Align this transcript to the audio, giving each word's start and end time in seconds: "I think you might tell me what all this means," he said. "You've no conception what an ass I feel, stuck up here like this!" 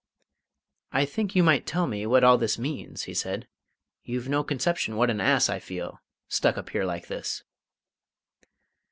"I 0.91 1.05
think 1.05 1.35
you 1.35 1.43
might 1.43 1.67
tell 1.67 1.85
me 1.85 2.07
what 2.07 2.23
all 2.23 2.39
this 2.39 2.57
means," 2.57 3.03
he 3.03 3.13
said. 3.13 3.47
"You've 4.01 4.27
no 4.27 4.43
conception 4.43 4.95
what 4.95 5.11
an 5.11 5.21
ass 5.21 5.47
I 5.47 5.59
feel, 5.59 6.01
stuck 6.27 6.57
up 6.57 6.71
here 6.71 6.85
like 6.85 7.05
this!" 7.07 7.43